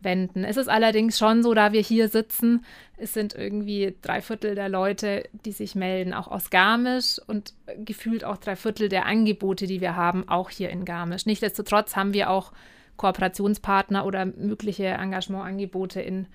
wenden. 0.00 0.42
Es 0.44 0.56
ist 0.56 0.68
allerdings 0.68 1.18
schon 1.18 1.42
so, 1.42 1.52
da 1.52 1.74
wir 1.74 1.82
hier 1.82 2.08
sitzen, 2.08 2.64
es 2.96 3.12
sind 3.12 3.34
irgendwie 3.34 3.96
drei 4.00 4.22
Viertel 4.22 4.54
der 4.54 4.70
Leute, 4.70 5.24
die 5.44 5.52
sich 5.52 5.74
melden, 5.74 6.14
auch 6.14 6.28
aus 6.28 6.48
Garmisch 6.48 7.20
und 7.26 7.52
gefühlt 7.84 8.24
auch 8.24 8.38
drei 8.38 8.56
Viertel 8.56 8.88
der 8.88 9.04
Angebote, 9.04 9.66
die 9.66 9.82
wir 9.82 9.94
haben, 9.94 10.26
auch 10.26 10.48
hier 10.48 10.70
in 10.70 10.86
Garmisch. 10.86 11.26
Nichtsdestotrotz 11.26 11.96
haben 11.96 12.14
wir 12.14 12.30
auch 12.30 12.52
Kooperationspartner 13.00 14.04
oder 14.04 14.26
mögliche 14.26 14.84
Engagementangebote 14.84 16.02
in 16.02 16.26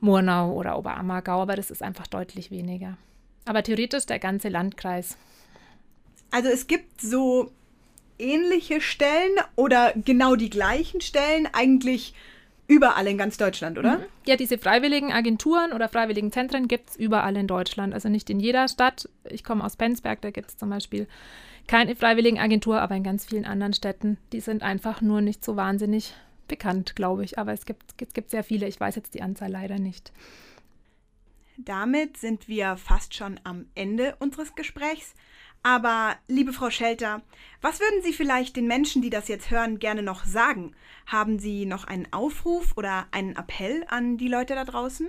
Murnau 0.00 0.52
oder 0.52 0.76
Oberammergau, 0.76 1.40
aber 1.40 1.56
das 1.56 1.70
ist 1.70 1.82
einfach 1.82 2.06
deutlich 2.06 2.50
weniger. 2.50 2.98
Aber 3.46 3.62
theoretisch 3.62 4.04
der 4.04 4.18
ganze 4.18 4.50
Landkreis. 4.50 5.16
Also 6.30 6.50
es 6.50 6.66
gibt 6.66 7.00
so 7.00 7.52
ähnliche 8.18 8.82
Stellen 8.82 9.32
oder 9.56 9.94
genau 9.96 10.36
die 10.36 10.50
gleichen 10.50 11.00
Stellen 11.00 11.48
eigentlich 11.54 12.12
überall 12.66 13.06
in 13.06 13.16
ganz 13.16 13.38
Deutschland, 13.38 13.78
oder? 13.78 13.98
Mhm. 13.98 14.04
Ja, 14.26 14.36
diese 14.36 14.58
freiwilligen 14.58 15.10
Agenturen 15.10 15.72
oder 15.72 15.88
freiwilligen 15.88 16.32
Zentren 16.32 16.68
gibt 16.68 16.90
es 16.90 16.96
überall 16.96 17.34
in 17.36 17.46
Deutschland. 17.46 17.94
Also 17.94 18.10
nicht 18.10 18.28
in 18.28 18.40
jeder 18.40 18.68
Stadt. 18.68 19.08
Ich 19.30 19.42
komme 19.42 19.64
aus 19.64 19.76
Penzberg, 19.76 20.20
da 20.20 20.30
gibt 20.30 20.50
es 20.50 20.58
zum 20.58 20.68
Beispiel 20.68 21.06
keine 21.66 21.96
Freiwilligenagentur, 21.96 22.80
aber 22.80 22.94
in 22.94 23.02
ganz 23.02 23.24
vielen 23.24 23.44
anderen 23.44 23.72
Städten, 23.72 24.18
die 24.32 24.40
sind 24.40 24.62
einfach 24.62 25.00
nur 25.00 25.20
nicht 25.20 25.44
so 25.44 25.56
wahnsinnig 25.56 26.14
bekannt, 26.48 26.96
glaube 26.96 27.24
ich. 27.24 27.38
Aber 27.38 27.52
es 27.52 27.66
gibt, 27.66 27.82
es 28.00 28.12
gibt 28.12 28.30
sehr 28.30 28.44
viele. 28.44 28.68
Ich 28.68 28.80
weiß 28.80 28.96
jetzt 28.96 29.14
die 29.14 29.22
Anzahl 29.22 29.50
leider 29.50 29.78
nicht. 29.78 30.12
Damit 31.56 32.16
sind 32.16 32.48
wir 32.48 32.76
fast 32.76 33.14
schon 33.14 33.38
am 33.44 33.66
Ende 33.74 34.16
unseres 34.18 34.54
Gesprächs. 34.54 35.14
Aber, 35.62 36.16
liebe 36.28 36.52
Frau 36.52 36.68
Schelter, 36.68 37.22
was 37.62 37.80
würden 37.80 38.02
Sie 38.02 38.12
vielleicht 38.12 38.56
den 38.56 38.66
Menschen, 38.66 39.00
die 39.00 39.08
das 39.08 39.28
jetzt 39.28 39.50
hören, 39.50 39.78
gerne 39.78 40.02
noch 40.02 40.24
sagen? 40.26 40.74
Haben 41.06 41.38
Sie 41.38 41.64
noch 41.64 41.84
einen 41.84 42.12
Aufruf 42.12 42.76
oder 42.76 43.06
einen 43.12 43.36
Appell 43.36 43.86
an 43.88 44.18
die 44.18 44.28
Leute 44.28 44.54
da 44.54 44.64
draußen? 44.64 45.08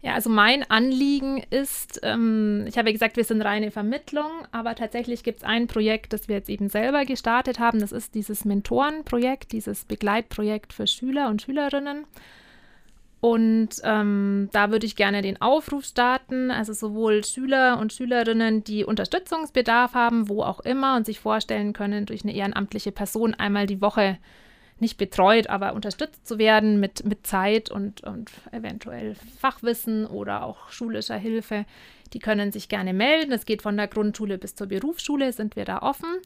Ja, 0.00 0.14
also 0.14 0.30
mein 0.30 0.62
Anliegen 0.70 1.42
ist, 1.50 2.00
ähm, 2.04 2.64
ich 2.68 2.78
habe 2.78 2.88
ja 2.88 2.92
gesagt, 2.92 3.16
wir 3.16 3.24
sind 3.24 3.42
reine 3.42 3.72
Vermittlung, 3.72 4.30
aber 4.52 4.76
tatsächlich 4.76 5.24
gibt 5.24 5.38
es 5.38 5.44
ein 5.44 5.66
Projekt, 5.66 6.12
das 6.12 6.28
wir 6.28 6.36
jetzt 6.36 6.48
eben 6.48 6.68
selber 6.68 7.04
gestartet 7.04 7.58
haben. 7.58 7.80
Das 7.80 7.90
ist 7.90 8.14
dieses 8.14 8.44
Mentorenprojekt, 8.44 9.50
dieses 9.50 9.84
Begleitprojekt 9.84 10.72
für 10.72 10.86
Schüler 10.86 11.28
und 11.28 11.42
Schülerinnen. 11.42 12.04
Und 13.20 13.70
ähm, 13.82 14.48
da 14.52 14.70
würde 14.70 14.86
ich 14.86 14.94
gerne 14.94 15.22
den 15.22 15.40
Aufruf 15.40 15.84
starten, 15.84 16.52
also 16.52 16.72
sowohl 16.72 17.24
Schüler 17.24 17.80
und 17.80 17.92
Schülerinnen, 17.92 18.62
die 18.62 18.84
Unterstützungsbedarf 18.84 19.94
haben, 19.94 20.28
wo 20.28 20.42
auch 20.42 20.60
immer, 20.60 20.96
und 20.96 21.06
sich 21.06 21.18
vorstellen 21.18 21.72
können, 21.72 22.06
durch 22.06 22.22
eine 22.22 22.34
ehrenamtliche 22.34 22.92
Person 22.92 23.34
einmal 23.34 23.66
die 23.66 23.80
Woche 23.80 24.18
nicht 24.80 24.98
betreut, 24.98 25.48
aber 25.48 25.74
unterstützt 25.74 26.26
zu 26.26 26.38
werden 26.38 26.80
mit, 26.80 27.04
mit 27.04 27.26
Zeit 27.26 27.70
und, 27.70 28.02
und 28.02 28.30
eventuell 28.52 29.16
Fachwissen 29.38 30.06
oder 30.06 30.44
auch 30.44 30.70
schulischer 30.70 31.16
Hilfe. 31.16 31.64
Die 32.12 32.18
können 32.18 32.52
sich 32.52 32.68
gerne 32.68 32.94
melden. 32.94 33.32
Es 33.32 33.44
geht 33.44 33.62
von 33.62 33.76
der 33.76 33.88
Grundschule 33.88 34.38
bis 34.38 34.54
zur 34.54 34.68
Berufsschule, 34.68 35.32
sind 35.32 35.56
wir 35.56 35.64
da 35.64 35.80
offen. 35.80 36.16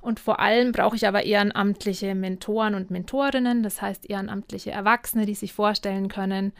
Und 0.00 0.20
vor 0.20 0.40
allem 0.40 0.72
brauche 0.72 0.96
ich 0.96 1.06
aber 1.06 1.24
ehrenamtliche 1.24 2.14
Mentoren 2.14 2.74
und 2.74 2.90
Mentorinnen, 2.90 3.62
das 3.62 3.80
heißt 3.80 4.10
ehrenamtliche 4.10 4.72
Erwachsene, 4.72 5.26
die 5.26 5.34
sich 5.34 5.52
vorstellen 5.52 6.08
können, 6.08 6.52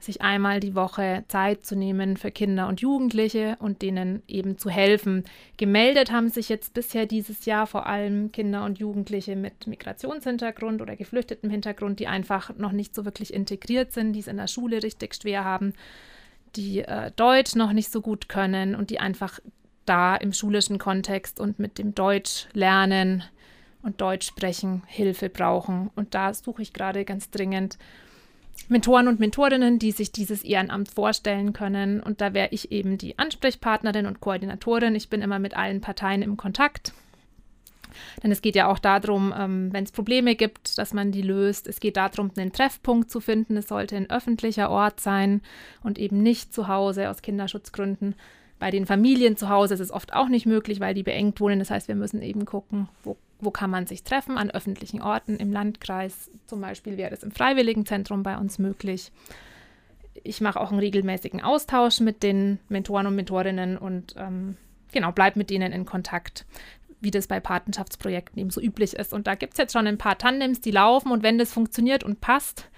sich 0.00 0.22
einmal 0.22 0.60
die 0.60 0.74
Woche 0.74 1.24
Zeit 1.28 1.66
zu 1.66 1.76
nehmen 1.76 2.16
für 2.16 2.30
Kinder 2.30 2.68
und 2.68 2.80
Jugendliche 2.80 3.56
und 3.58 3.82
denen 3.82 4.22
eben 4.28 4.58
zu 4.58 4.70
helfen. 4.70 5.24
Gemeldet 5.56 6.12
haben 6.12 6.28
sich 6.28 6.48
jetzt 6.48 6.74
bisher 6.74 7.06
dieses 7.06 7.44
Jahr 7.44 7.66
vor 7.66 7.86
allem 7.86 8.30
Kinder 8.30 8.64
und 8.64 8.78
Jugendliche 8.78 9.34
mit 9.34 9.66
Migrationshintergrund 9.66 10.80
oder 10.80 10.96
geflüchtetem 10.96 11.50
Hintergrund, 11.50 11.98
die 12.00 12.06
einfach 12.06 12.56
noch 12.56 12.72
nicht 12.72 12.94
so 12.94 13.04
wirklich 13.04 13.34
integriert 13.34 13.92
sind, 13.92 14.12
die 14.12 14.20
es 14.20 14.28
in 14.28 14.36
der 14.36 14.46
Schule 14.46 14.82
richtig 14.82 15.14
schwer 15.14 15.44
haben, 15.44 15.74
die 16.56 16.80
äh, 16.80 17.10
Deutsch 17.16 17.56
noch 17.56 17.72
nicht 17.72 17.90
so 17.90 18.00
gut 18.00 18.28
können 18.28 18.74
und 18.74 18.90
die 18.90 19.00
einfach 19.00 19.40
da 19.84 20.16
im 20.16 20.32
schulischen 20.32 20.78
Kontext 20.78 21.40
und 21.40 21.58
mit 21.58 21.78
dem 21.78 21.94
Deutsch 21.94 22.46
lernen 22.52 23.24
und 23.82 24.00
Deutsch 24.00 24.26
sprechen 24.26 24.82
Hilfe 24.86 25.28
brauchen. 25.28 25.90
Und 25.94 26.14
da 26.14 26.34
suche 26.34 26.62
ich 26.62 26.72
gerade 26.72 27.04
ganz 27.04 27.30
dringend 27.30 27.78
Mentoren 28.68 29.08
und 29.08 29.20
Mentorinnen, 29.20 29.78
die 29.78 29.92
sich 29.92 30.12
dieses 30.12 30.44
Ehrenamt 30.44 30.90
vorstellen 30.90 31.52
können. 31.52 32.00
Und 32.00 32.20
da 32.20 32.34
wäre 32.34 32.48
ich 32.50 32.72
eben 32.72 32.98
die 32.98 33.18
Ansprechpartnerin 33.18 34.06
und 34.06 34.20
Koordinatorin. 34.20 34.94
Ich 34.94 35.08
bin 35.08 35.22
immer 35.22 35.38
mit 35.38 35.56
allen 35.56 35.80
Parteien 35.80 36.22
im 36.22 36.36
Kontakt. 36.36 36.92
Denn 38.22 38.30
es 38.30 38.42
geht 38.42 38.56
ja 38.56 38.68
auch 38.68 38.78
darum, 38.78 39.32
ähm, 39.36 39.72
wenn 39.72 39.84
es 39.84 39.92
Probleme 39.92 40.34
gibt, 40.34 40.78
dass 40.78 40.92
man 40.92 41.12
die 41.12 41.22
löst. 41.22 41.66
Es 41.66 41.80
geht 41.80 41.96
darum, 41.96 42.30
einen 42.36 42.52
Treffpunkt 42.52 43.10
zu 43.10 43.20
finden. 43.20 43.56
Es 43.56 43.68
sollte 43.68 43.96
ein 43.96 44.10
öffentlicher 44.10 44.70
Ort 44.70 45.00
sein 45.00 45.40
und 45.82 45.98
eben 45.98 46.22
nicht 46.22 46.52
zu 46.52 46.68
Hause 46.68 47.10
aus 47.10 47.22
Kinderschutzgründen. 47.22 48.14
Bei 48.58 48.70
den 48.70 48.86
Familien 48.86 49.36
zu 49.36 49.48
Hause 49.48 49.74
ist 49.74 49.80
es 49.80 49.92
oft 49.92 50.12
auch 50.12 50.28
nicht 50.28 50.46
möglich, 50.46 50.80
weil 50.80 50.94
die 50.94 51.04
beengt 51.04 51.40
wohnen. 51.40 51.60
Das 51.60 51.70
heißt, 51.70 51.88
wir 51.88 51.94
müssen 51.94 52.22
eben 52.22 52.44
gucken, 52.44 52.88
wo 53.04 53.16
wo 53.40 53.50
kann 53.50 53.70
man 53.70 53.86
sich 53.86 54.02
treffen? 54.02 54.36
An 54.36 54.50
öffentlichen 54.50 55.00
Orten 55.00 55.36
im 55.36 55.52
Landkreis. 55.52 56.30
Zum 56.46 56.60
Beispiel 56.60 56.96
wäre 56.96 57.12
es 57.12 57.22
im 57.22 57.30
Freiwilligenzentrum 57.30 58.22
bei 58.22 58.36
uns 58.36 58.58
möglich. 58.58 59.12
Ich 60.24 60.40
mache 60.40 60.60
auch 60.60 60.70
einen 60.70 60.80
regelmäßigen 60.80 61.42
Austausch 61.42 62.00
mit 62.00 62.22
den 62.22 62.58
Mentoren 62.68 63.06
und 63.06 63.14
Mentorinnen 63.14 63.78
und 63.78 64.14
ähm, 64.18 64.56
genau, 64.92 65.12
bleibe 65.12 65.38
mit 65.38 65.50
denen 65.50 65.72
in 65.72 65.84
Kontakt, 65.84 66.44
wie 67.00 67.12
das 67.12 67.28
bei 67.28 67.38
Patenschaftsprojekten 67.38 68.40
eben 68.40 68.50
so 68.50 68.60
üblich 68.60 68.94
ist. 68.94 69.12
Und 69.12 69.26
da 69.26 69.36
gibt 69.36 69.54
es 69.54 69.58
jetzt 69.58 69.72
schon 69.72 69.86
ein 69.86 69.98
paar 69.98 70.18
Tandems, 70.18 70.60
die 70.60 70.72
laufen 70.72 71.12
und 71.12 71.22
wenn 71.22 71.38
das 71.38 71.52
funktioniert 71.52 72.02
und 72.02 72.20
passt, 72.20 72.68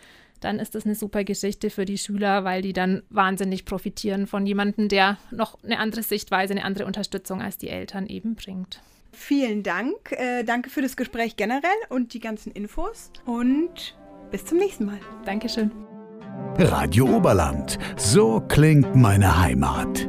dann 0.41 0.59
ist 0.59 0.75
das 0.75 0.85
eine 0.85 0.95
super 0.95 1.25
Geschichte 1.25 1.71
für 1.71 1.85
die 1.85 1.99
Schüler, 1.99 2.45
weil 2.45 2.63
die 2.63 2.73
dann 2.73 3.03
wahnsinnig 3.11 3.65
profitieren 3.65 4.27
von 4.27 4.47
jemandem, 4.47 4.89
der 4.89 5.19
noch 5.31 5.63
eine 5.63 5.79
andere 5.79 6.03
Sichtweise, 6.03 6.53
eine 6.53 6.65
andere 6.65 6.87
Unterstützung 6.87 7.43
als 7.43 7.59
die 7.59 7.69
Eltern 7.69 8.07
eben 8.07 8.35
bringt. 8.35 8.81
Vielen 9.13 9.63
Dank. 9.63 10.13
Äh, 10.13 10.45
danke 10.45 10.71
für 10.71 10.83
das 10.83 10.97
Gespräch 10.97 11.37
generell 11.37 11.71
und 11.89 12.15
die 12.15 12.21
ganzen 12.21 12.53
Infos. 12.53 13.11
Und 13.25 13.97
bis 14.31 14.45
zum 14.45 14.59
nächsten 14.59 14.85
Mal. 14.87 15.01
Dankeschön. 15.25 15.71
Radio 16.59 17.17
Oberland. 17.17 17.79
So 17.97 18.41
klingt 18.41 18.95
meine 18.95 19.41
Heimat. 19.41 20.09